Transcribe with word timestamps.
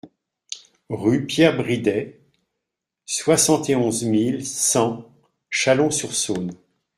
Rue 0.89 1.27
Pierre 1.27 1.55
Bridet, 1.57 2.19
soixante 3.05 3.69
et 3.69 3.75
onze 3.75 4.01
mille 4.03 4.43
cent 4.47 5.07
Chalon-sur-Saône 5.51 6.53